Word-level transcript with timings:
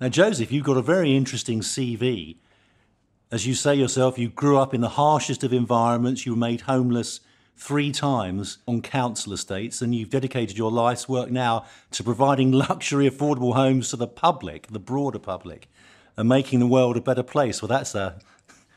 Now, 0.00 0.08
Joseph, 0.08 0.52
you've 0.52 0.64
got 0.64 0.76
a 0.76 0.82
very 0.82 1.16
interesting 1.16 1.60
CV. 1.60 2.36
As 3.32 3.48
you 3.48 3.54
say 3.54 3.74
yourself, 3.74 4.16
you 4.16 4.28
grew 4.28 4.56
up 4.56 4.72
in 4.72 4.80
the 4.80 4.90
harshest 4.90 5.42
of 5.42 5.52
environments, 5.52 6.24
you 6.24 6.32
were 6.32 6.38
made 6.38 6.62
homeless 6.62 7.20
three 7.56 7.90
times 7.90 8.58
on 8.68 8.80
council 8.80 9.32
estates, 9.32 9.82
and 9.82 9.92
you've 9.92 10.08
dedicated 10.08 10.56
your 10.56 10.70
life's 10.70 11.08
work 11.08 11.30
now 11.32 11.64
to 11.90 12.04
providing 12.04 12.52
luxury, 12.68 13.10
affordable 13.10 13.54
homes 13.54 13.90
to 13.90 13.96
the 13.96 14.06
public, 14.06 14.68
the 14.68 14.78
broader 14.78 15.18
public, 15.18 15.68
and 16.16 16.28
making 16.28 16.60
the 16.60 16.66
world 16.68 16.96
a 16.96 17.00
better 17.00 17.24
place. 17.24 17.60
Well, 17.60 17.68
that's 17.68 17.96
a 17.96 18.20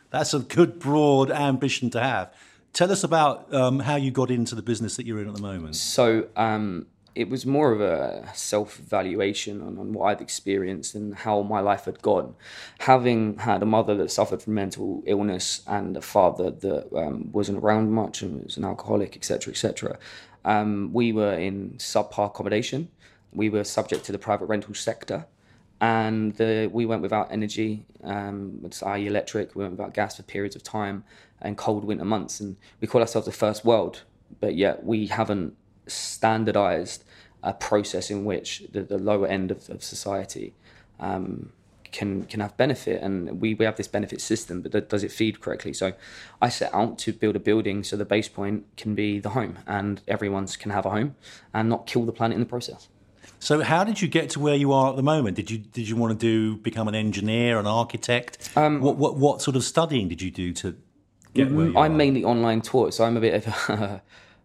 that's 0.09 0.33
a 0.33 0.39
good 0.39 0.79
broad 0.79 1.29
ambition 1.31 1.91
to 1.91 2.01
have. 2.01 2.33
Tell 2.73 2.91
us 2.91 3.03
about 3.03 3.53
um, 3.53 3.79
how 3.79 3.95
you 3.95 4.09
got 4.09 4.31
into 4.31 4.55
the 4.55 4.61
business 4.61 4.95
that 4.95 5.05
you're 5.05 5.21
in 5.21 5.27
at 5.27 5.35
the 5.35 5.41
moment. 5.41 5.75
So 5.75 6.27
um, 6.35 6.87
it 7.13 7.29
was 7.29 7.45
more 7.45 7.71
of 7.71 7.81
a 7.81 8.29
self-evaluation 8.33 9.61
on, 9.61 9.77
on, 9.77 9.93
what 9.93 10.05
I'd 10.05 10.21
experienced 10.21 10.95
and 10.95 11.13
how 11.13 11.41
my 11.41 11.59
life 11.59 11.85
had 11.85 12.01
gone. 12.01 12.35
Having 12.79 13.39
had 13.39 13.61
a 13.61 13.65
mother 13.65 13.95
that 13.95 14.11
suffered 14.11 14.41
from 14.41 14.53
mental 14.53 15.03
illness 15.05 15.61
and 15.67 15.97
a 15.97 16.01
father 16.01 16.51
that 16.51 16.87
um, 16.95 17.31
wasn't 17.31 17.57
around 17.57 17.91
much 17.91 18.21
and 18.21 18.43
was 18.43 18.57
an 18.57 18.63
alcoholic, 18.63 19.15
etc., 19.15 19.51
etc., 19.51 19.97
um, 20.45 20.91
we 20.93 21.11
were 21.11 21.33
in 21.33 21.71
subpar 21.77 22.27
accommodation. 22.27 22.89
We 23.33 23.49
were 23.49 23.63
subject 23.63 24.05
to 24.05 24.11
the 24.11 24.17
private 24.17 24.45
rental 24.45 24.73
sector 24.73 25.27
and 25.81 26.35
the, 26.35 26.69
we 26.71 26.85
went 26.85 27.01
without 27.01 27.31
energy. 27.31 27.85
Um, 28.03 28.59
it's 28.63 28.83
IE 28.83 29.07
Electric. 29.07 29.55
We 29.55 29.63
went 29.63 29.77
without 29.77 29.95
gas 29.95 30.17
for 30.17 30.23
periods 30.23 30.55
of 30.55 30.63
time 30.63 31.03
and 31.41 31.57
cold 31.57 31.83
winter 31.83 32.05
months. 32.05 32.39
And 32.39 32.55
we 32.79 32.87
call 32.87 33.01
ourselves 33.01 33.25
the 33.25 33.31
first 33.31 33.65
world, 33.65 34.03
but 34.39 34.55
yet 34.55 34.85
we 34.85 35.07
haven't 35.07 35.55
standardized 35.87 37.03
a 37.43 37.53
process 37.53 38.11
in 38.11 38.23
which 38.23 38.63
the, 38.71 38.83
the 38.83 38.97
lower 38.97 39.27
end 39.27 39.51
of, 39.51 39.69
of 39.69 39.83
society 39.83 40.53
um, 40.99 41.51
can 41.91 42.25
can 42.25 42.39
have 42.39 42.55
benefit. 42.57 43.01
And 43.01 43.41
we, 43.41 43.53
we 43.53 43.65
have 43.65 43.75
this 43.75 43.87
benefit 43.87 44.21
system, 44.21 44.61
but 44.61 44.89
does 44.89 45.03
it 45.03 45.11
feed 45.11 45.41
correctly? 45.41 45.73
So 45.73 45.93
I 46.41 46.49
set 46.49 46.73
out 46.73 46.97
to 46.99 47.13
build 47.13 47.35
a 47.35 47.39
building 47.39 47.83
so 47.83 47.97
the 47.97 48.05
base 48.05 48.29
point 48.29 48.65
can 48.77 48.95
be 48.95 49.19
the 49.19 49.29
home 49.29 49.59
and 49.67 50.01
everyone's 50.07 50.55
can 50.55 50.71
have 50.71 50.85
a 50.85 50.89
home 50.89 51.15
and 51.53 51.69
not 51.69 51.87
kill 51.87 52.05
the 52.05 52.13
planet 52.13 52.35
in 52.35 52.39
the 52.41 52.49
process. 52.49 52.87
So, 53.39 53.61
how 53.61 53.83
did 53.83 54.01
you 54.01 54.07
get 54.07 54.29
to 54.31 54.39
where 54.39 54.55
you 54.55 54.71
are 54.71 54.91
at 54.91 54.95
the 54.95 55.03
moment? 55.03 55.35
Did 55.35 55.49
you 55.49 55.57
did 55.57 55.89
you 55.89 55.95
want 55.95 56.17
to 56.17 56.17
do 56.17 56.57
become 56.57 56.87
an 56.87 56.95
engineer, 56.95 57.59
an 57.59 57.65
architect? 57.65 58.51
Um, 58.55 58.81
what, 58.81 58.97
what 58.97 59.17
what 59.17 59.41
sort 59.41 59.55
of 59.55 59.63
studying 59.63 60.07
did 60.07 60.21
you 60.21 60.29
do 60.29 60.53
to 60.53 60.77
get 61.33 61.51
where 61.51 61.67
you 61.67 61.77
I'm 61.77 61.93
are? 61.93 61.95
mainly 61.95 62.23
online 62.23 62.61
taught, 62.61 62.93
so 62.93 63.03
I'm 63.03 63.17
a 63.17 63.19
bit 63.19 63.47
of 63.47 63.69
a, 63.69 64.01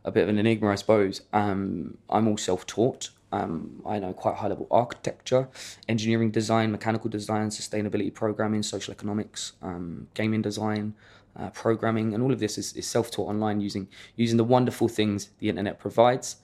a 0.06 0.12
bit 0.12 0.22
of 0.22 0.28
an 0.28 0.38
enigma, 0.38 0.70
I 0.70 0.76
suppose. 0.76 1.22
Um, 1.32 1.98
I'm 2.08 2.28
all 2.28 2.38
self 2.38 2.64
taught. 2.64 3.10
Um, 3.32 3.82
I 3.84 3.98
know 3.98 4.12
quite 4.12 4.36
high 4.36 4.48
level 4.48 4.68
architecture, 4.70 5.48
engineering 5.88 6.30
design, 6.30 6.70
mechanical 6.70 7.10
design, 7.10 7.50
sustainability 7.50 8.14
programming, 8.14 8.62
social 8.62 8.92
economics, 8.92 9.52
um, 9.60 10.06
gaming 10.14 10.42
design, 10.42 10.94
uh, 11.36 11.50
programming, 11.50 12.14
and 12.14 12.22
all 12.22 12.32
of 12.32 12.38
this 12.38 12.56
is, 12.56 12.72
is 12.74 12.86
self 12.86 13.10
taught 13.10 13.28
online 13.28 13.60
using 13.60 13.88
using 14.14 14.36
the 14.36 14.44
wonderful 14.44 14.88
things 14.88 15.30
the 15.40 15.48
internet 15.48 15.78
provides. 15.78 16.36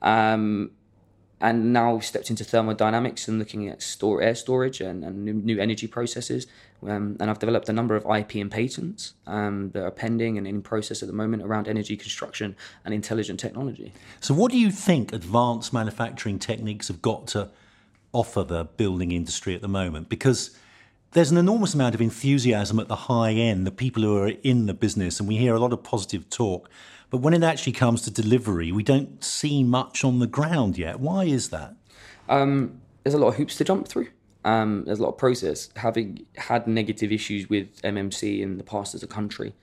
Um, 0.00 0.72
and 1.40 1.72
now 1.72 1.94
we've 1.94 2.04
stepped 2.04 2.28
into 2.28 2.44
thermodynamics 2.44 3.26
and 3.26 3.38
looking 3.38 3.66
at 3.68 3.80
store 3.80 4.20
air 4.20 4.34
storage 4.34 4.80
and, 4.80 5.02
and 5.02 5.24
new, 5.24 5.32
new, 5.32 5.58
energy 5.58 5.86
processes. 5.86 6.46
Um, 6.82 7.16
and 7.18 7.30
I've 7.30 7.38
developed 7.38 7.68
a 7.68 7.72
number 7.72 7.96
of 7.96 8.04
IP 8.04 8.36
and 8.36 8.50
patents 8.50 9.14
um, 9.26 9.70
that 9.70 9.82
are 9.82 9.90
pending 9.90 10.36
and 10.38 10.46
in 10.46 10.60
process 10.60 11.02
at 11.02 11.08
the 11.08 11.14
moment 11.14 11.42
around 11.42 11.66
energy 11.66 11.96
construction 11.96 12.56
and 12.84 12.92
intelligent 12.92 13.40
technology. 13.40 13.92
So, 14.20 14.34
what 14.34 14.52
do 14.52 14.58
you 14.58 14.70
think 14.70 15.12
advanced 15.12 15.72
manufacturing 15.72 16.38
techniques 16.38 16.88
have 16.88 17.00
got 17.00 17.26
to 17.28 17.48
offer 18.12 18.42
the 18.42 18.64
building 18.64 19.12
industry 19.12 19.54
at 19.54 19.62
the 19.62 19.68
moment? 19.68 20.08
Because 20.08 20.56
there's 21.12 21.30
an 21.30 21.38
enormous 21.38 21.74
amount 21.74 21.94
of 21.94 22.00
enthusiasm 22.00 22.78
at 22.78 22.88
the 22.88 22.96
high 22.96 23.32
end, 23.32 23.66
the 23.66 23.72
people 23.72 24.02
who 24.02 24.16
are 24.16 24.32
in 24.42 24.66
the 24.66 24.74
business, 24.74 25.18
and 25.18 25.28
we 25.28 25.36
hear 25.36 25.54
a 25.54 25.58
lot 25.58 25.72
of 25.72 25.82
positive 25.82 26.28
talk. 26.30 26.70
But 27.10 27.18
when 27.18 27.34
it 27.34 27.42
actually 27.42 27.72
comes 27.72 28.02
to 28.02 28.10
delivery, 28.10 28.70
we 28.72 28.82
don't 28.82 29.22
see 29.22 29.64
much 29.64 30.04
on 30.04 30.20
the 30.20 30.26
ground 30.26 30.78
yet. 30.78 31.00
Why 31.00 31.24
is 31.24 31.50
that? 31.50 31.74
Um, 32.28 32.80
there's 33.02 33.14
a 33.14 33.18
lot 33.18 33.28
of 33.28 33.34
hoops 33.34 33.56
to 33.56 33.64
jump 33.64 33.88
through. 33.88 34.08
Um, 34.44 34.84
there's 34.86 35.00
a 35.00 35.02
lot 35.02 35.10
of 35.10 35.18
process. 35.18 35.70
Having 35.76 36.24
had 36.36 36.66
negative 36.66 37.12
issues 37.12 37.50
with 37.50 37.82
MMC 37.82 38.40
in 38.40 38.58
the 38.58 38.64
past 38.64 38.94
as 38.94 39.02
a 39.02 39.06
country, 39.06 39.54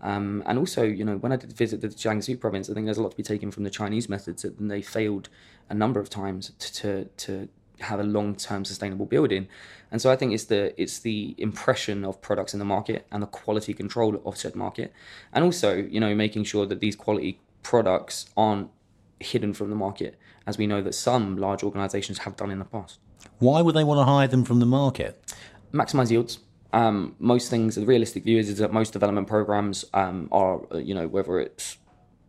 um, 0.00 0.42
and 0.46 0.58
also, 0.58 0.82
you 0.82 1.04
know, 1.04 1.16
when 1.16 1.32
I 1.32 1.36
did 1.36 1.52
visit 1.52 1.80
the 1.80 1.88
Jiangsu 1.88 2.38
province, 2.38 2.68
I 2.68 2.74
think 2.74 2.86
there's 2.86 2.98
a 2.98 3.02
lot 3.02 3.12
to 3.12 3.16
be 3.16 3.22
taken 3.22 3.50
from 3.50 3.64
the 3.64 3.70
Chinese 3.70 4.08
methods, 4.08 4.44
and 4.44 4.70
they 4.70 4.82
failed 4.82 5.28
a 5.70 5.74
number 5.74 6.00
of 6.00 6.10
times 6.10 6.52
to 6.58 6.72
to, 6.72 7.04
to 7.04 7.48
have 7.80 8.00
a 8.00 8.04
long-term 8.04 8.64
sustainable 8.64 9.06
building. 9.06 9.48
And 9.90 10.00
so 10.00 10.10
I 10.10 10.16
think 10.16 10.32
it's 10.32 10.44
the 10.44 10.80
it's 10.80 10.98
the 10.98 11.34
impression 11.38 12.04
of 12.04 12.20
products 12.20 12.52
in 12.52 12.58
the 12.58 12.64
market 12.64 13.06
and 13.12 13.22
the 13.22 13.26
quality 13.26 13.74
control 13.74 14.20
of 14.24 14.36
said 14.36 14.54
market, 14.56 14.92
and 15.32 15.44
also 15.44 15.76
you 15.76 16.00
know 16.00 16.14
making 16.14 16.44
sure 16.44 16.66
that 16.66 16.80
these 16.80 16.96
quality 16.96 17.40
products 17.62 18.26
aren't 18.36 18.70
hidden 19.20 19.54
from 19.54 19.70
the 19.70 19.76
market, 19.76 20.18
as 20.46 20.58
we 20.58 20.66
know 20.66 20.82
that 20.82 20.94
some 20.94 21.36
large 21.36 21.62
organisations 21.62 22.18
have 22.18 22.36
done 22.36 22.50
in 22.50 22.58
the 22.58 22.64
past. 22.64 22.98
Why 23.38 23.62
would 23.62 23.74
they 23.74 23.84
want 23.84 23.98
to 23.98 24.04
hide 24.04 24.30
them 24.30 24.44
from 24.44 24.60
the 24.60 24.66
market? 24.66 25.22
Maximize 25.72 26.10
yields. 26.10 26.38
Um, 26.72 27.14
most 27.20 27.50
things, 27.50 27.76
the 27.76 27.86
realistic 27.86 28.24
view 28.24 28.38
is, 28.38 28.48
is 28.48 28.58
that 28.58 28.72
most 28.72 28.92
development 28.92 29.28
programs 29.28 29.84
um, 29.94 30.28
are, 30.32 30.60
you 30.74 30.92
know, 30.92 31.06
whether 31.06 31.38
it's 31.38 31.78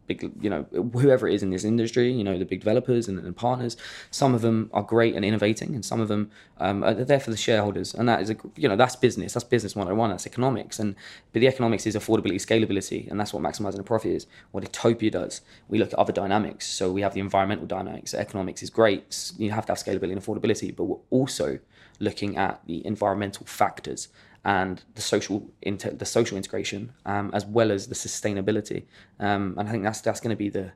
big, 0.08 0.32
you 0.40 0.50
know, 0.50 0.64
whoever 0.94 1.28
it 1.28 1.36
is 1.36 1.44
in 1.44 1.50
this 1.50 1.64
industry, 1.64 2.12
you 2.12 2.24
know, 2.24 2.38
the 2.38 2.46
big 2.46 2.60
developers 2.60 3.08
and, 3.08 3.20
and 3.20 3.36
partners. 3.36 3.78
Some 4.12 4.34
of 4.34 4.42
them 4.42 4.70
are 4.74 4.84
great 4.84 5.16
and 5.16 5.26
innovating, 5.26 5.76
and 5.76 5.84
some 5.84 6.00
of 6.00 6.08
them 6.08 6.30
um, 6.60 6.84
are 6.84 6.94
there 6.94 7.20
for 7.20 7.32
the 7.32 7.38
shareholders. 7.38 7.94
And 7.94 8.08
that 8.08 8.22
is, 8.22 8.30
a, 8.30 8.36
you 8.56 8.68
know, 8.68 8.76
that's 8.76 8.96
business. 8.96 9.34
That's 9.34 9.44
business 9.44 9.76
101. 9.76 10.10
That's 10.10 10.26
economics. 10.26 10.80
And 10.80 10.96
but 11.34 11.40
the 11.40 11.48
economics 11.48 11.86
is 11.86 11.96
affordability, 11.96 12.36
scalability, 12.36 13.10
and 13.10 13.20
that's 13.20 13.34
what 13.34 13.44
maximizing 13.44 13.78
the 13.78 13.84
profit 13.84 14.12
is. 14.12 14.28
What 14.52 14.64
Etopia 14.64 15.12
does, 15.12 15.42
we 15.68 15.78
look 15.78 15.94
at 15.94 16.00
other 16.00 16.14
dynamics. 16.14 16.68
So 16.68 16.92
we 16.92 17.02
have 17.02 17.14
the 17.14 17.20
environmental 17.20 17.66
dynamics. 17.66 18.14
Economics 18.14 18.64
is 18.64 18.70
great. 18.70 19.32
You 19.38 19.52
have 19.52 19.66
to 19.68 19.72
have 19.72 19.80
scalability 19.80 20.12
and 20.12 20.22
affordability, 20.22 20.76
but 20.76 20.86
we're 20.86 20.98
also 21.10 21.60
looking 22.00 22.38
at 22.38 22.62
the 22.68 22.86
environmental 22.86 23.46
factors 23.46 24.10
and 24.46 24.84
the 24.94 25.02
social 25.02 25.50
inter- 25.64 25.90
the 25.90 26.06
social 26.06 26.38
integration 26.38 26.94
um, 27.06 27.32
as 27.34 27.46
well 27.46 27.72
as 27.72 27.88
the 27.88 27.96
sustainability. 27.96 28.84
Um, 29.20 29.56
and 29.58 29.68
I 29.68 29.72
think 29.72 29.84
that's 29.84 30.02
that's 30.02 30.22
going 30.22 30.30
to 30.30 30.38
be 30.38 30.50
the 30.50 30.72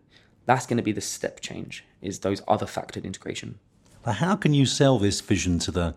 that's 0.46 0.66
going 0.66 0.78
to 0.78 0.84
be 0.84 0.92
the 0.92 1.02
step 1.02 1.40
change 1.40 1.86
is 2.02 2.20
those 2.20 2.42
other 2.48 2.66
factored 2.66 3.04
integration. 3.04 3.60
But 4.04 4.14
how 4.14 4.36
can 4.36 4.54
you 4.54 4.66
sell 4.66 4.98
this 4.98 5.22
vision 5.22 5.60
to 5.60 5.72
the 5.72 5.96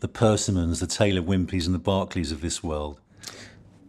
the 0.00 0.08
Persimmons, 0.08 0.78
the 0.78 0.86
Taylor 0.86 1.20
Wimpeys, 1.20 1.66
and 1.66 1.74
the 1.74 1.80
Berkeleys 1.80 2.30
of 2.30 2.40
this 2.40 2.62
world? 2.62 3.00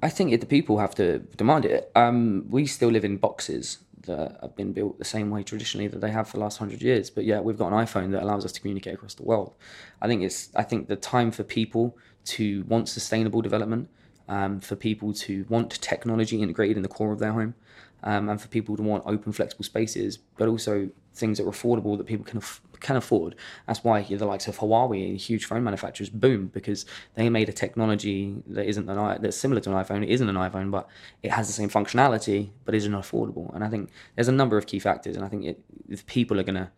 I 0.01 0.09
think 0.09 0.39
the 0.39 0.47
people 0.47 0.79
have 0.79 0.95
to 0.95 1.19
demand 1.19 1.65
it. 1.65 1.91
Um, 1.95 2.45
we 2.49 2.65
still 2.65 2.89
live 2.89 3.05
in 3.05 3.17
boxes 3.17 3.79
that 4.03 4.39
have 4.41 4.55
been 4.55 4.71
built 4.73 4.97
the 4.97 5.05
same 5.05 5.29
way 5.29 5.43
traditionally 5.43 5.87
that 5.87 5.99
they 5.99 6.09
have 6.09 6.27
for 6.27 6.37
the 6.37 6.43
last 6.43 6.57
hundred 6.57 6.81
years. 6.81 7.09
But 7.09 7.25
yeah, 7.25 7.41
we've 7.41 7.57
got 7.57 7.71
an 7.71 7.85
iPhone 7.85 8.11
that 8.11 8.23
allows 8.23 8.45
us 8.45 8.51
to 8.53 8.61
communicate 8.61 8.95
across 8.95 9.13
the 9.13 9.23
world. 9.23 9.53
I 10.01 10.07
think 10.07 10.23
it's 10.23 10.49
I 10.55 10.63
think 10.63 10.87
the 10.87 10.95
time 10.95 11.31
for 11.31 11.43
people 11.43 11.97
to 12.25 12.63
want 12.67 12.89
sustainable 12.89 13.41
development, 13.41 13.89
um, 14.27 14.59
for 14.59 14.75
people 14.75 15.13
to 15.13 15.45
want 15.49 15.71
technology 15.81 16.41
integrated 16.41 16.77
in 16.77 16.83
the 16.83 16.89
core 16.89 17.11
of 17.11 17.19
their 17.19 17.33
home, 17.33 17.55
um, 18.03 18.29
and 18.29 18.39
for 18.39 18.47
people 18.47 18.77
to 18.77 18.83
want 18.83 19.03
open, 19.05 19.31
flexible 19.31 19.65
spaces, 19.65 20.19
but 20.37 20.47
also 20.47 20.89
things 21.13 21.37
that 21.37 21.45
are 21.45 21.51
affordable 21.51 21.97
that 21.97 22.05
people 22.05 22.25
can 22.25 22.37
af- 22.37 22.61
can 22.79 22.95
afford. 22.95 23.35
That's 23.67 23.83
why 23.83 24.01
the 24.03 24.25
likes 24.25 24.47
of 24.47 24.57
Huawei, 24.59 25.17
huge 25.17 25.45
phone 25.45 25.63
manufacturers, 25.63 26.09
boom 26.09 26.47
because 26.47 26.85
they 27.15 27.29
made 27.29 27.49
a 27.49 27.53
technology 27.53 28.41
that 28.47 28.65
isn't 28.67 28.89
an 28.89 29.21
that's 29.21 29.35
similar 29.35 29.61
to 29.61 29.71
an 29.71 29.83
iPhone. 29.83 30.03
It 30.03 30.09
isn't 30.09 30.29
an 30.29 30.35
iPhone, 30.35 30.71
but 30.71 30.87
it 31.21 31.31
has 31.31 31.47
the 31.47 31.53
same 31.53 31.69
functionality, 31.69 32.51
but 32.65 32.75
isn't 32.75 32.93
affordable. 32.93 33.53
And 33.53 33.63
I 33.63 33.69
think 33.69 33.89
there's 34.15 34.29
a 34.29 34.33
number 34.33 34.57
of 34.57 34.65
key 34.65 34.79
factors, 34.79 35.15
and 35.15 35.25
I 35.25 35.27
think 35.27 35.45
it, 35.45 36.05
people 36.05 36.39
are 36.39 36.43
gonna 36.43 36.71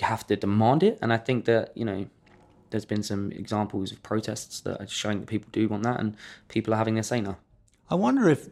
have 0.00 0.26
to 0.26 0.36
demand 0.36 0.82
it, 0.82 0.98
and 1.00 1.12
I 1.12 1.16
think 1.16 1.46
that 1.46 1.72
you 1.74 1.84
know 1.84 2.06
there's 2.76 2.84
been 2.84 3.02
some 3.02 3.32
examples 3.32 3.90
of 3.90 4.02
protests 4.02 4.60
that 4.60 4.78
are 4.82 4.86
showing 4.86 5.20
that 5.20 5.26
people 5.26 5.48
do 5.50 5.66
want 5.66 5.82
that, 5.84 5.98
and 5.98 6.14
people 6.48 6.74
are 6.74 6.76
having 6.76 6.92
their 6.92 7.02
say 7.02 7.22
now. 7.22 7.38
I 7.88 7.94
wonder 7.94 8.28
if 8.28 8.48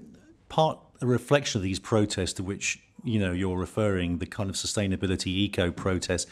part 0.49 0.78
a 1.02 1.06
reflection 1.06 1.58
of 1.58 1.62
these 1.62 1.78
protests 1.78 2.32
to 2.34 2.43
which 2.43 2.81
you 3.02 3.19
know 3.19 3.32
you're 3.32 3.58
referring, 3.58 4.19
the 4.19 4.26
kind 4.26 4.49
of 4.49 4.56
sustainability 4.56 5.26
eco 5.26 5.70
protests, 5.70 6.26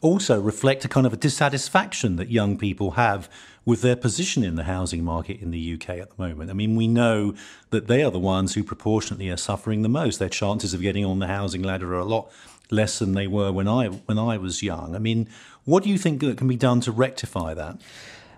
also 0.00 0.40
reflect 0.40 0.84
a 0.84 0.88
kind 0.88 1.06
of 1.06 1.12
a 1.12 1.16
dissatisfaction 1.16 2.16
that 2.16 2.28
young 2.28 2.58
people 2.58 2.92
have 2.92 3.30
with 3.64 3.82
their 3.82 3.94
position 3.94 4.42
in 4.42 4.56
the 4.56 4.64
housing 4.64 5.04
market 5.04 5.40
in 5.40 5.52
the 5.52 5.74
UK 5.74 5.90
at 5.90 6.10
the 6.10 6.20
moment. 6.20 6.50
I 6.50 6.54
mean, 6.54 6.74
we 6.74 6.88
know 6.88 7.34
that 7.70 7.86
they 7.86 8.02
are 8.02 8.10
the 8.10 8.18
ones 8.18 8.54
who 8.54 8.64
proportionately 8.64 9.30
are 9.30 9.36
suffering 9.36 9.82
the 9.82 9.88
most. 9.88 10.18
Their 10.18 10.28
chances 10.28 10.74
of 10.74 10.80
getting 10.82 11.04
on 11.04 11.20
the 11.20 11.28
housing 11.28 11.62
ladder 11.62 11.94
are 11.94 12.00
a 12.00 12.04
lot 12.04 12.32
less 12.72 12.98
than 12.98 13.12
they 13.12 13.26
were 13.26 13.52
when 13.52 13.68
I 13.68 13.86
when 13.86 14.18
I 14.18 14.36
was 14.38 14.62
young. 14.62 14.96
I 14.96 14.98
mean, 14.98 15.28
what 15.64 15.84
do 15.84 15.90
you 15.90 15.98
think 15.98 16.20
that 16.20 16.36
can 16.38 16.48
be 16.48 16.56
done 16.56 16.80
to 16.80 16.92
rectify 16.92 17.54
that? 17.54 17.80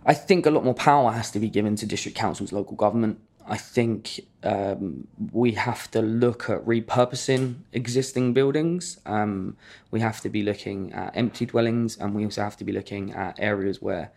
I 0.05 0.15
think 0.15 0.45
a 0.45 0.51
lot 0.51 0.65
more 0.65 0.75
power 0.75 1.13
has 1.13 1.31
to 1.31 1.39
be 1.39 1.49
given 1.49 1.77
to 1.77 1.87
district 1.87 2.17
councils, 2.19 2.53
local 2.53 2.77
government. 2.77 3.21
I 3.47 3.57
think 3.57 4.21
um, 4.43 5.07
we 5.33 5.53
have 5.53 5.91
to 5.93 6.01
look 6.01 6.49
at 6.49 6.65
repurposing 6.65 7.57
existing 7.73 8.33
buildings. 8.33 8.99
Um, 9.07 9.57
we 9.91 10.01
have 10.01 10.21
to 10.23 10.29
be 10.29 10.43
looking 10.43 10.93
at 10.93 11.17
empty 11.17 11.47
dwellings, 11.47 11.97
and 11.97 12.15
we 12.15 12.25
also 12.25 12.43
have 12.43 12.57
to 12.59 12.65
be 12.65 12.73
looking 12.73 13.13
at 13.13 13.39
areas 13.39 13.81
where 13.81 14.11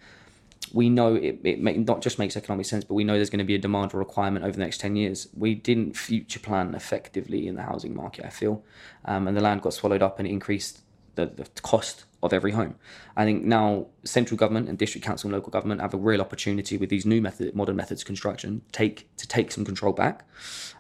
we 0.73 0.89
know 0.89 1.15
it, 1.15 1.39
it 1.43 1.59
not 1.59 2.01
just 2.01 2.19
makes 2.19 2.35
economic 2.35 2.65
sense, 2.65 2.83
but 2.83 2.93
we 2.93 3.03
know 3.03 3.15
there's 3.15 3.29
going 3.29 3.39
to 3.39 3.45
be 3.45 3.55
a 3.55 3.59
demand 3.59 3.93
or 3.93 3.97
requirement 3.97 4.45
over 4.45 4.53
the 4.53 4.59
next 4.59 4.79
10 4.79 4.95
years. 4.95 5.27
We 5.35 5.55
didn't 5.55 5.95
future 5.95 6.39
plan 6.39 6.75
effectively 6.75 7.47
in 7.47 7.55
the 7.55 7.63
housing 7.63 7.95
market, 7.95 8.25
I 8.25 8.29
feel. 8.29 8.63
Um, 9.05 9.27
and 9.27 9.35
the 9.35 9.41
land 9.41 9.61
got 9.61 9.73
swallowed 9.73 10.01
up 10.01 10.19
and 10.19 10.27
increased 10.27 10.81
the, 11.15 11.25
the 11.25 11.45
cost 11.61 12.05
of 12.23 12.33
every 12.33 12.51
home. 12.51 12.75
I 13.15 13.25
think 13.25 13.43
now 13.43 13.87
central 14.03 14.37
government 14.37 14.69
and 14.69 14.77
district 14.77 15.05
council 15.05 15.27
and 15.27 15.35
local 15.35 15.51
government 15.51 15.81
have 15.81 15.93
a 15.93 15.97
real 15.97 16.21
opportunity 16.21 16.77
with 16.77 16.89
these 16.89 17.05
new 17.05 17.21
method, 17.21 17.53
modern 17.55 17.75
methods 17.75 18.01
of 18.01 18.07
construction 18.07 18.61
take 18.71 19.09
to 19.17 19.27
take 19.27 19.51
some 19.51 19.65
control 19.65 19.93
back. 19.93 20.27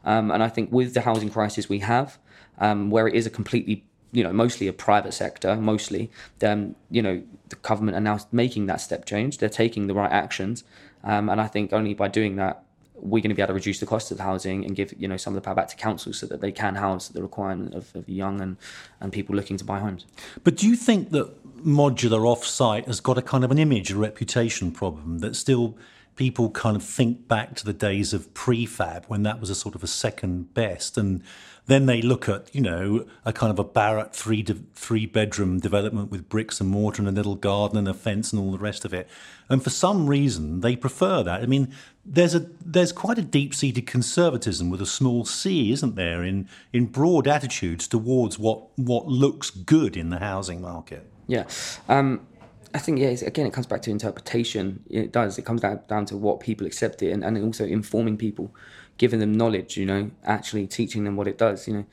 Um, 0.05 0.31
and 0.31 0.41
I 0.41 0.49
think 0.49 0.71
with 0.71 0.93
the 0.93 1.01
housing 1.01 1.29
crisis 1.29 1.69
we 1.69 1.79
have, 1.79 2.17
um, 2.59 2.89
where 2.89 3.07
it 3.07 3.15
is 3.15 3.27
a 3.27 3.29
completely 3.29 3.85
you 4.17 4.23
know, 4.23 4.33
mostly 4.33 4.67
a 4.67 4.73
private 4.73 5.13
sector, 5.13 5.55
mostly, 5.55 6.09
um, 6.41 6.75
you 6.89 7.03
know, 7.03 7.21
the 7.49 7.55
government 7.57 7.95
are 7.95 8.01
now 8.01 8.17
making 8.31 8.65
that 8.65 8.81
step 8.81 9.05
change. 9.05 9.37
They're 9.37 9.47
taking 9.47 9.85
the 9.85 9.93
right 9.93 10.11
actions. 10.11 10.63
Um, 11.03 11.29
and 11.29 11.39
I 11.39 11.45
think 11.45 11.71
only 11.71 11.93
by 11.93 12.07
doing 12.07 12.35
that, 12.37 12.63
we're 12.95 13.21
going 13.21 13.29
to 13.29 13.35
be 13.35 13.43
able 13.43 13.49
to 13.49 13.53
reduce 13.53 13.79
the 13.79 13.85
cost 13.85 14.11
of 14.11 14.19
housing 14.19 14.65
and 14.65 14.75
give, 14.75 14.91
you 14.97 15.07
know, 15.07 15.17
some 15.17 15.33
of 15.33 15.35
the 15.35 15.45
power 15.45 15.53
back 15.53 15.67
to 15.67 15.75
councils 15.75 16.17
so 16.17 16.25
that 16.25 16.41
they 16.41 16.51
can 16.51 16.73
house 16.73 17.09
the 17.09 17.21
requirement 17.21 17.75
of, 17.75 17.95
of 17.95 18.09
young 18.09 18.41
and, 18.41 18.57
and 18.99 19.13
people 19.13 19.35
looking 19.35 19.55
to 19.57 19.63
buy 19.63 19.77
homes. 19.77 20.07
But 20.43 20.55
do 20.55 20.67
you 20.67 20.75
think 20.75 21.11
that 21.11 21.27
modular 21.63 22.21
offsite 22.21 22.87
has 22.87 22.99
got 22.99 23.19
a 23.19 23.21
kind 23.21 23.43
of 23.43 23.51
an 23.51 23.59
image, 23.59 23.91
a 23.91 23.97
reputation 23.97 24.71
problem 24.71 25.19
that 25.19 25.35
still 25.35 25.77
people 26.17 26.49
kind 26.49 26.75
of 26.75 26.83
think 26.83 27.27
back 27.27 27.55
to 27.55 27.63
the 27.63 27.73
days 27.73 28.13
of 28.13 28.33
prefab 28.33 29.05
when 29.05 29.23
that 29.23 29.39
was 29.39 29.49
a 29.49 29.55
sort 29.55 29.75
of 29.75 29.83
a 29.83 29.87
second 29.87 30.53
best 30.53 30.97
and 30.97 31.23
then 31.67 31.85
they 31.85 32.01
look 32.01 32.29
at, 32.29 32.53
you 32.55 32.61
know, 32.61 33.05
a 33.25 33.33
kind 33.33 33.51
of 33.51 33.59
a 33.59 33.63
Barratt 33.63 34.13
three 34.13 34.41
de- 34.41 34.55
three 34.73 35.05
bedroom 35.05 35.59
development 35.59 36.09
with 36.09 36.29
bricks 36.29 36.61
and 36.61 36.69
mortar 36.69 37.01
and 37.01 37.09
a 37.09 37.11
little 37.11 37.35
garden 37.35 37.77
and 37.77 37.87
a 37.89 37.93
fence 37.93 38.31
and 38.31 38.41
all 38.41 38.51
the 38.51 38.57
rest 38.57 38.85
of 38.85 38.93
it. 38.93 39.07
And 39.49 39.61
for 39.61 39.69
some 39.69 40.07
reason, 40.07 40.61
they 40.61 40.77
prefer 40.77 41.23
that. 41.23 41.41
I 41.41 41.45
mean, 41.45 41.73
there's 42.05 42.33
a 42.33 42.47
there's 42.65 42.93
quite 42.93 43.17
a 43.17 43.21
deep 43.21 43.53
seated 43.53 43.85
conservatism 43.85 44.69
with 44.69 44.81
a 44.81 44.85
small 44.85 45.25
c, 45.25 45.71
isn't 45.73 45.95
there, 45.95 46.23
in 46.23 46.47
in 46.71 46.85
broad 46.85 47.27
attitudes 47.27 47.85
towards 47.87 48.39
what 48.39 48.67
what 48.77 49.07
looks 49.07 49.49
good 49.49 49.97
in 49.97 50.09
the 50.09 50.19
housing 50.19 50.61
market. 50.61 51.05
Yeah. 51.27 51.43
Um, 51.89 52.25
I 52.73 52.79
think 52.79 52.99
yeah. 52.99 53.09
Again, 53.09 53.47
it 53.47 53.53
comes 53.53 53.67
back 53.67 53.81
to 53.83 53.91
interpretation. 53.91 54.83
It 54.89 55.11
does. 55.11 55.37
It 55.37 55.45
comes 55.45 55.61
down, 55.61 55.81
down 55.87 56.05
to 56.05 56.17
what 56.17 56.39
people 56.39 56.67
accept 56.67 57.01
it, 57.01 57.11
and, 57.11 57.23
and 57.23 57.37
also 57.43 57.65
informing 57.65 58.17
people 58.17 58.53
giving 58.97 59.19
them 59.19 59.33
knowledge, 59.33 59.77
you 59.77 59.85
know, 59.85 60.11
actually 60.25 60.67
teaching 60.67 61.03
them 61.03 61.15
what 61.15 61.27
it 61.27 61.37
does. 61.37 61.67
You 61.67 61.85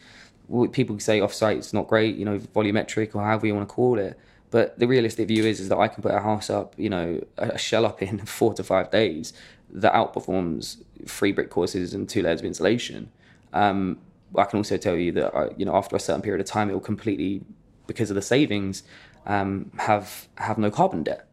know, 0.48 0.68
people 0.68 0.98
say 0.98 1.20
offsite 1.20 1.58
is 1.58 1.72
not 1.72 1.86
great, 1.88 2.16
you 2.16 2.24
know, 2.24 2.38
volumetric 2.38 3.14
or 3.14 3.22
however 3.22 3.46
you 3.46 3.54
want 3.54 3.68
to 3.68 3.74
call 3.74 3.98
it. 3.98 4.18
But 4.50 4.78
the 4.78 4.86
realistic 4.86 5.28
view 5.28 5.44
is 5.44 5.60
is 5.60 5.68
that 5.68 5.78
I 5.78 5.88
can 5.88 6.02
put 6.02 6.12
a 6.12 6.20
house 6.20 6.48
up, 6.48 6.74
you 6.76 6.88
know, 6.88 7.20
a 7.38 7.58
shell 7.58 7.84
up 7.84 8.02
in 8.02 8.18
four 8.26 8.54
to 8.54 8.64
five 8.64 8.90
days 8.90 9.32
that 9.70 9.92
outperforms 9.92 10.82
three 11.06 11.32
brick 11.32 11.50
courses 11.50 11.92
and 11.94 12.08
two 12.08 12.22
layers 12.22 12.40
of 12.40 12.46
insulation. 12.46 13.10
Um, 13.52 13.98
I 14.36 14.44
can 14.44 14.58
also 14.58 14.76
tell 14.76 14.96
you 14.96 15.12
that 15.12 15.34
I, 15.34 15.50
you 15.56 15.64
know 15.64 15.74
after 15.74 15.96
a 15.96 16.00
certain 16.00 16.22
period 16.22 16.40
of 16.40 16.46
time, 16.46 16.70
it 16.70 16.72
will 16.72 16.80
completely, 16.80 17.42
because 17.86 18.10
of 18.10 18.16
the 18.16 18.22
savings, 18.22 18.82
um, 19.26 19.70
have 19.78 20.28
have 20.36 20.58
no 20.58 20.70
carbon 20.70 21.02
debt. 21.02 21.28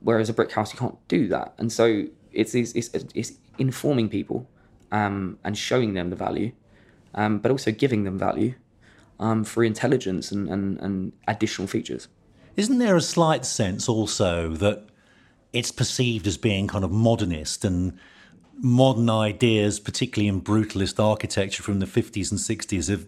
Whereas 0.00 0.28
a 0.28 0.32
brick 0.32 0.52
house, 0.52 0.72
you 0.72 0.78
can't 0.78 0.96
do 1.08 1.26
that, 1.28 1.54
and 1.58 1.72
so 1.72 2.04
it's 2.32 2.54
it's, 2.54 2.72
it's, 2.74 2.90
it's 3.14 3.32
informing 3.58 4.08
people 4.08 4.48
um, 4.92 5.38
and 5.44 5.56
showing 5.56 5.94
them 5.94 6.10
the 6.10 6.16
value, 6.16 6.52
um, 7.14 7.38
but 7.38 7.50
also 7.50 7.70
giving 7.70 8.04
them 8.04 8.18
value 8.18 8.54
um, 9.18 9.44
for 9.44 9.64
intelligence 9.64 10.30
and, 10.30 10.48
and, 10.48 10.78
and 10.80 11.12
additional 11.26 11.66
features. 11.66 12.08
Isn't 12.56 12.78
there 12.78 12.96
a 12.96 13.00
slight 13.02 13.44
sense 13.44 13.88
also 13.88 14.50
that 14.50 14.86
it's 15.52 15.70
perceived 15.70 16.26
as 16.26 16.36
being 16.36 16.66
kind 16.66 16.84
of 16.84 16.90
modernist 16.90 17.64
and 17.64 17.98
modern 18.58 19.10
ideas, 19.10 19.80
particularly 19.80 20.28
in 20.28 20.40
brutalist 20.40 21.02
architecture 21.02 21.62
from 21.62 21.78
the 21.80 21.86
50s 21.86 22.30
and 22.30 22.40
60s, 22.40 22.88
have 22.88 23.06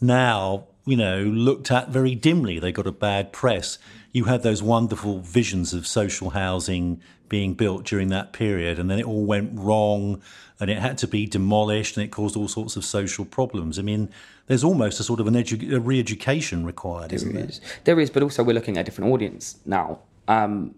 now, 0.00 0.66
you 0.84 0.96
know, 0.96 1.22
looked 1.22 1.70
at 1.70 1.88
very 1.90 2.14
dimly. 2.14 2.58
They 2.58 2.72
got 2.72 2.86
a 2.86 2.92
bad 2.92 3.32
press. 3.32 3.78
You 4.12 4.24
had 4.24 4.42
those 4.42 4.62
wonderful 4.62 5.20
visions 5.20 5.74
of 5.74 5.86
social 5.86 6.30
housing 6.30 7.00
being 7.28 7.54
built 7.54 7.84
during 7.84 8.08
that 8.08 8.32
period, 8.32 8.78
and 8.78 8.90
then 8.90 8.98
it 8.98 9.04
all 9.04 9.24
went 9.24 9.50
wrong, 9.54 10.20
and 10.58 10.70
it 10.70 10.78
had 10.78 10.96
to 10.98 11.06
be 11.06 11.26
demolished, 11.26 11.96
and 11.96 12.04
it 12.04 12.08
caused 12.10 12.36
all 12.36 12.48
sorts 12.48 12.76
of 12.76 12.84
social 12.84 13.24
problems. 13.24 13.78
I 13.78 13.82
mean, 13.82 14.08
there's 14.46 14.64
almost 14.64 14.98
a 14.98 15.02
sort 15.02 15.20
of 15.20 15.26
an 15.26 15.34
edu- 15.34 15.74
a 15.74 15.80
re-education 15.80 16.64
required, 16.64 17.12
isn't 17.12 17.34
there? 17.34 17.44
Is. 17.44 17.60
There 17.84 18.00
is, 18.00 18.08
but 18.08 18.22
also 18.22 18.42
we're 18.42 18.54
looking 18.54 18.78
at 18.78 18.80
a 18.80 18.84
different 18.84 19.12
audience 19.12 19.58
now. 19.66 19.98
Um, 20.26 20.74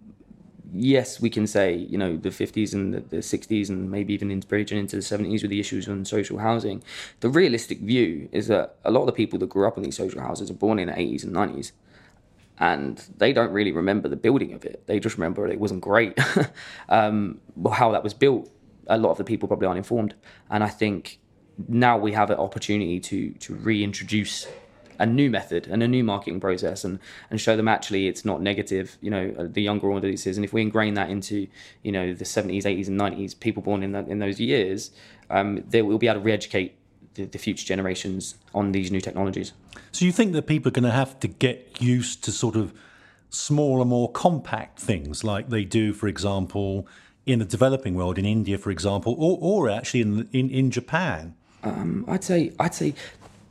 yes, 0.73 1.21
we 1.21 1.31
can 1.31 1.47
say 1.47 1.75
you 1.75 1.99
know 1.99 2.17
the 2.17 2.31
50s 2.31 2.73
and 2.73 2.95
the, 2.95 3.01
the 3.01 3.17
60s 3.19 3.69
and 3.69 3.91
maybe 3.91 4.15
even 4.15 4.31
into 4.31 4.75
into 4.75 4.97
the 4.97 5.03
70s 5.03 5.43
with 5.43 5.51
the 5.51 5.61
issues 5.61 5.89
on 5.89 6.05
social 6.05 6.39
housing. 6.39 6.83
The 7.21 7.29
realistic 7.29 7.81
view 7.81 8.29
is 8.33 8.49
that 8.49 8.77
a 8.85 8.91
lot 8.91 9.01
of 9.01 9.07
the 9.07 9.13
people 9.13 9.39
that 9.41 9.49
grew 9.49 9.67
up 9.67 9.77
in 9.77 9.83
these 9.83 9.97
social 9.97 10.21
houses 10.21 10.51
are 10.51 10.55
born 10.55 10.79
in 10.79 10.89
the 10.89 10.95
80s 10.95 11.25
and 11.25 11.35
90s 11.35 11.73
and 12.61 13.03
they 13.17 13.33
don't 13.33 13.51
really 13.53 13.73
remember 13.73 14.09
the 14.09 14.17
building 14.17 14.53
of 14.53 14.65
it. 14.67 14.87
They 14.87 15.01
just 15.01 15.17
remember 15.17 15.49
it 15.49 15.59
wasn't 15.59 15.81
great. 15.81 16.19
um, 16.91 17.41
how 17.73 17.91
that 17.93 18.05
was 18.05 18.13
built, 18.13 18.51
a 18.87 18.99
lot 18.99 19.11
of 19.11 19.19
the 19.19 19.25
people 19.25 19.49
probably 19.49 19.67
aren't 19.67 19.79
informed. 19.79 20.15
And 20.51 20.63
I 20.63 20.69
think 20.69 21.19
now 21.69 21.97
we 21.97 22.13
have 22.13 22.31
an 22.31 22.39
opportunity 22.39 23.01
to 23.01 23.33
to 23.33 23.55
reintroduce 23.55 24.47
a 25.01 25.07
new 25.07 25.29
method 25.31 25.67
and 25.67 25.83
a 25.83 25.89
new 25.89 26.05
marketing 26.05 26.39
process 26.39 26.85
and 26.85 27.01
and 27.31 27.41
show 27.41 27.57
them 27.57 27.67
actually 27.67 28.07
it's 28.07 28.25
not 28.25 28.41
negative 28.41 28.97
you 29.01 29.11
know 29.11 29.35
uh, 29.39 29.47
the 29.51 29.63
younger 29.63 29.91
audiences 29.91 30.37
and 30.37 30.45
if 30.45 30.53
we 30.53 30.63
ingrain 30.63 30.95
that 30.95 31.11
into 31.11 31.49
you 31.83 31.91
know 31.91 32.15
the 32.15 32.25
70s 32.25 32.63
80s 32.63 32.87
and 32.87 33.01
90s 33.01 33.39
people 33.39 33.63
born 33.63 33.83
in 33.83 33.93
that 33.93 34.07
in 34.07 34.19
those 34.19 34.39
years 34.39 34.93
um, 35.31 35.65
they 35.69 35.83
will 35.83 35.99
be 35.99 36.07
able 36.07 36.21
to 36.21 36.25
re-educate 36.25 36.77
the, 37.15 37.25
the 37.25 37.39
future 37.39 37.65
generations 37.65 38.37
on 38.55 38.73
these 38.73 38.91
new 38.91 39.01
technologies. 39.01 39.53
So 39.93 40.05
you 40.05 40.13
think 40.13 40.33
that 40.33 40.47
people 40.47 40.69
are 40.69 40.73
going 40.73 40.85
to 40.85 40.91
have 40.91 41.19
to 41.21 41.29
get 41.29 41.81
used 41.81 42.23
to 42.25 42.33
sort 42.33 42.57
of 42.57 42.73
smaller, 43.31 43.85
more 43.85 44.11
compact 44.11 44.79
things 44.79 45.25
like 45.25 45.49
they 45.49 45.65
do, 45.65 45.93
for 45.93 46.09
example, 46.09 46.87
in 47.27 47.39
the 47.39 47.45
developing 47.45 47.95
world, 47.95 48.19
in 48.19 48.25
India, 48.25 48.59
for 48.59 48.71
example, 48.71 49.15
or, 49.19 49.39
or 49.41 49.71
actually 49.71 50.01
in, 50.01 50.29
in, 50.33 50.51
in 50.51 50.71
Japan? 50.71 51.35
Um, 51.63 52.05
I'd 52.09 52.25
say 52.25 52.53
I'd 52.59 52.75
say 52.75 52.95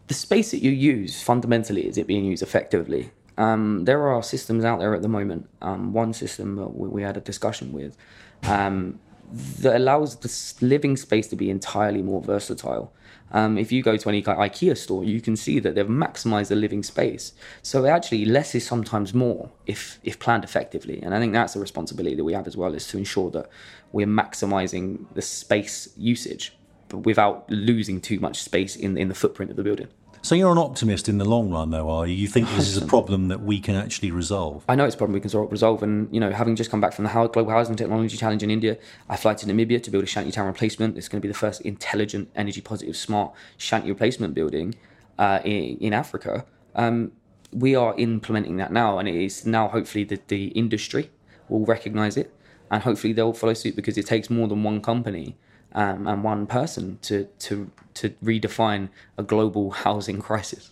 the 0.09 0.15
space 0.15 0.49
that 0.51 0.63
you 0.63 0.71
use 0.71 1.21
fundamentally 1.21 1.87
is 1.87 1.95
it 1.97 2.07
being 2.07 2.25
used 2.25 2.41
effectively. 2.41 3.11
Um, 3.37 3.85
there 3.85 4.07
are 4.07 4.23
systems 4.23 4.65
out 4.65 4.79
there 4.79 4.95
at 4.95 5.03
the 5.03 5.07
moment. 5.07 5.47
Um, 5.61 5.93
one 5.93 6.13
system 6.13 6.55
that 6.55 6.75
we, 6.75 6.89
we, 6.89 7.01
had 7.03 7.15
a 7.15 7.21
discussion 7.21 7.71
with 7.71 7.95
um, 8.43 8.99
that 9.31 9.75
allows 9.75 10.15
the 10.15 10.65
living 10.65 10.97
space 10.97 11.27
to 11.27 11.35
be 11.35 11.51
entirely 11.51 12.01
more 12.01 12.23
versatile. 12.23 12.91
Um, 13.31 13.59
if 13.59 13.71
you 13.71 13.83
go 13.83 13.97
to 13.97 14.09
any 14.09 14.23
IKEA 14.23 14.75
store, 14.75 15.03
you 15.03 15.21
can 15.21 15.35
see 15.35 15.59
that 15.59 15.75
they've 15.75 15.85
maximized 15.85 16.47
the 16.47 16.55
living 16.55 16.81
space. 16.81 17.33
So 17.61 17.85
actually, 17.85 18.25
less 18.25 18.55
is 18.55 18.65
sometimes 18.65 19.13
more 19.13 19.51
if 19.67 19.99
if 20.03 20.17
planned 20.17 20.43
effectively. 20.43 20.99
And 21.03 21.13
I 21.13 21.19
think 21.19 21.33
that's 21.33 21.55
a 21.55 21.59
responsibility 21.59 22.15
that 22.15 22.23
we 22.23 22.33
have 22.33 22.47
as 22.47 22.57
well, 22.57 22.73
is 22.73 22.87
to 22.87 22.97
ensure 22.97 23.29
that 23.29 23.47
we're 23.91 24.07
maximizing 24.07 25.05
the 25.13 25.21
space 25.21 25.89
usage, 25.95 26.57
but 26.87 26.99
without 27.05 27.47
losing 27.51 28.01
too 28.01 28.19
much 28.19 28.41
space 28.41 28.75
in 28.75 28.97
in 28.97 29.07
the 29.07 29.15
footprint 29.15 29.51
of 29.51 29.57
the 29.57 29.63
building. 29.63 29.89
So 30.21 30.35
you're 30.35 30.51
an 30.51 30.57
optimist 30.57 31.07
in 31.07 31.17
the 31.17 31.25
long 31.25 31.49
run, 31.49 31.69
though, 31.69 31.89
are 31.89 32.05
you? 32.05 32.13
You 32.13 32.27
think 32.27 32.49
this 32.49 32.67
is 32.67 32.75
a 32.75 32.85
problem 32.95 33.29
that 33.29 33.41
we 33.41 33.59
can 33.59 33.75
actually 33.75 34.11
resolve? 34.11 34.65
I 34.67 34.75
know 34.75 34.83
it's 34.83 34.95
a 34.95 34.97
problem 34.97 35.13
we 35.13 35.21
can 35.21 35.47
resolve, 35.47 35.81
and 35.81 36.13
you 36.13 36.19
know, 36.19 36.31
having 36.31 36.57
just 36.57 36.69
come 36.69 36.81
back 36.81 36.93
from 36.93 37.05
the 37.05 37.29
Global 37.31 37.51
Housing 37.51 37.77
Technology 37.77 38.17
Challenge 38.17 38.43
in 38.43 38.51
India, 38.51 38.77
I 39.07 39.15
fly 39.15 39.33
to 39.35 39.45
Namibia 39.45 39.81
to 39.81 39.91
build 39.91 40.03
a 40.03 40.07
shanty 40.07 40.31
town 40.31 40.47
replacement. 40.47 40.97
It's 40.97 41.07
going 41.07 41.21
to 41.21 41.25
be 41.25 41.31
the 41.31 41.37
first 41.37 41.61
intelligent, 41.61 42.29
energy 42.35 42.59
positive, 42.59 42.97
smart 42.97 43.33
shanty 43.57 43.89
replacement 43.89 44.33
building 44.33 44.75
uh, 45.17 45.39
in, 45.45 45.77
in, 45.77 45.93
Africa. 45.93 46.45
Um, 46.75 47.13
we 47.53 47.75
are 47.75 47.95
implementing 47.97 48.57
that 48.57 48.73
now, 48.73 48.99
and 48.99 49.07
it 49.07 49.15
is 49.15 49.45
now 49.45 49.69
hopefully 49.69 50.03
that 50.05 50.27
the 50.27 50.47
industry 50.47 51.11
will 51.47 51.65
recognise 51.65 52.17
it, 52.17 52.35
and 52.69 52.83
hopefully 52.83 53.13
they'll 53.13 53.33
follow 53.33 53.53
suit 53.53 53.75
because 53.75 53.97
it 53.97 54.05
takes 54.05 54.29
more 54.29 54.49
than 54.49 54.63
one 54.63 54.81
company 54.81 55.37
um, 55.73 56.07
and 56.07 56.23
one 56.23 56.47
person 56.47 56.99
to, 57.03 57.27
to, 57.39 57.71
to 57.95 58.09
redefine 58.23 58.89
a 59.17 59.23
global 59.23 59.71
housing 59.71 60.21
crisis. 60.29 60.71